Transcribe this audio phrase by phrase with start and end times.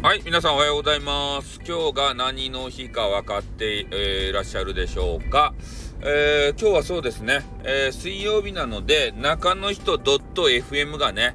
[0.00, 1.60] はい、皆さんおはようございます。
[1.66, 5.54] 今日が何の日か分かって、えーいらっしゃるでしょうか。
[6.02, 11.34] えー今日はそうですね、えー水曜日なので、中の人 .fm がね、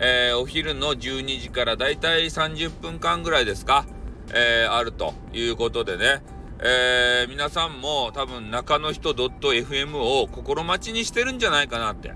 [0.00, 3.86] えお昼の12時からだいたい30分間ぐらいですか、
[4.32, 6.22] えあるということでね、
[6.62, 12.10] え皆さんも多分中の人 .fm を心待ちにしてるんじゃないかなって。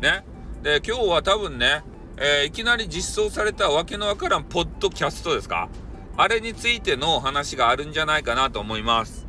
[0.00, 0.24] ね。
[0.62, 1.82] で、今日は多分ね、
[2.16, 5.68] えーいきなり実装されたわけのわからんポッドキャストですか？
[6.16, 9.26] あれについての話があるんじゃないかなと思います。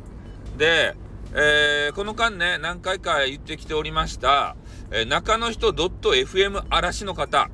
[0.58, 0.94] で、
[1.32, 4.54] えーこの間ね、何回か言ってきておりました、
[4.90, 7.48] えー中の人 .fm 嵐の方。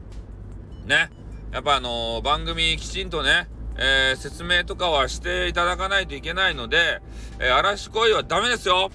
[0.84, 1.10] ね。
[1.52, 7.00] やっぱあのー番組きちんとね、えー説明とかはしていただかないといけないので、
[7.38, 8.90] えー嵐恋はダメですよ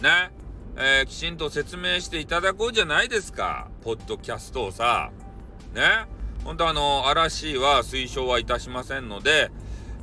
[0.00, 0.30] ね。
[0.76, 3.68] えーきちんと説明していただこうじゃないですか。
[3.82, 5.10] ポッドキャストをさ。
[5.74, 6.06] ね。
[6.44, 9.50] 本当あの、嵐は推奨はいたしませんので、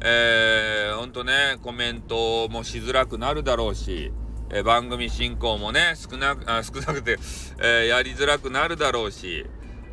[0.01, 4.11] えー、本当ね、コメントもしづらくなるだろうし、
[4.49, 7.17] えー番組進行もね、少なく、あ少なくて、
[7.59, 9.45] えーやりづらくなるだろうし、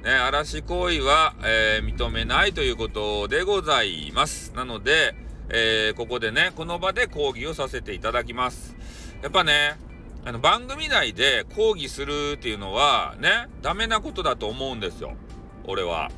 [0.05, 4.53] ね、嵐行為は、えー認めないということでございます。
[4.55, 5.15] なので、
[5.49, 8.75] えーここでね、この場で講義をさせていただきます。
[9.23, 9.79] やっぱね、
[10.25, 15.17] あの番組内で講義するっていうのはね、ダメなことだと思うんですよ。
[15.67, 16.11] 俺は。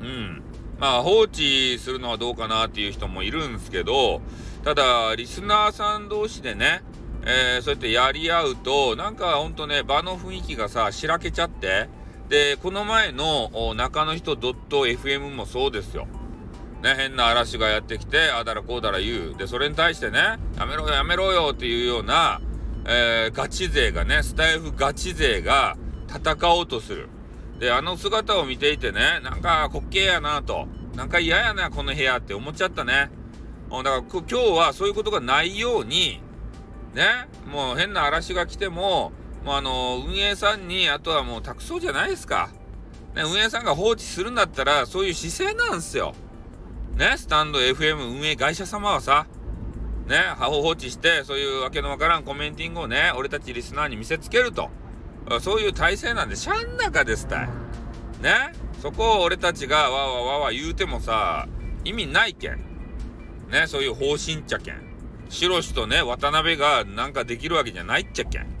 [0.00, 0.42] うん。
[0.78, 4.20] まあ放置するのはどうかなっていう人もいるんですけど、
[4.64, 6.82] ただ、リスナーさん同士でね、
[7.24, 11.88] えーそうやってやり合うと、なんかほんとね、場の雰囲気がさ、しらけちゃって、
[12.28, 16.06] で、この前の中の人 .fm もそうですよ。
[16.82, 19.34] ね、変な嵐がやってきて、ああだらこうだら言う。
[19.36, 22.40] で、それに対してね、やめろよやめろよっていうような、
[22.84, 25.76] えーガチ勢がね、スタイフガチ勢が
[26.08, 27.08] 戦おうとする。
[27.58, 30.66] で、あの姿を見ていてね、なんか滑稽やなと。
[30.94, 33.10] なんか嫌やな、この部屋って思っちゃったね。
[33.70, 36.20] だから今日はそういうことがないように、
[36.94, 39.12] ね、もう変な嵐が来ても、
[39.44, 42.50] もうあの、運営さんに、あとはもう託そうじゃないですか。
[43.14, 46.14] ね、運営さんが放置するんだったら、そういう姿勢なんですよ。
[46.96, 49.26] ね、スタンド FM 運営会社様はさ、
[50.06, 54.70] ね、放置して、そういうわけのわからんコメンティングをね、俺たちリスナーに見せつけると。
[55.40, 57.48] そういう体制なんで、しゃん中ですたい。
[58.22, 61.48] ね、そこを俺たちがわわわわ言うてもさ、
[61.84, 62.58] 意味ないけん。
[63.50, 64.82] ね、そういう方針ちゃけん。
[65.28, 68.56] 白氏とね、渡辺がなんかできるわけじゃないっちゃけん。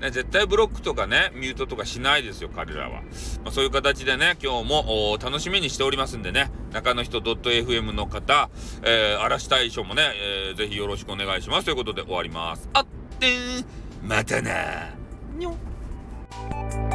[0.00, 3.02] ね、絶対ブロックとかね、ミュートとかしないですよ、彼らは。
[3.44, 8.50] まあ、そういう形でね、今日も楽しみにしておりますんでね、中の人 .fm の方、
[8.82, 10.02] えー、嵐大賞もね、
[10.48, 11.64] えーぜひよろしくお願いします。
[11.64, 12.68] ということで終わります。
[12.72, 12.86] あっ
[13.18, 13.64] てー、
[14.02, 14.90] またな
[15.36, 15.56] にょ。
[16.30, 16.87] you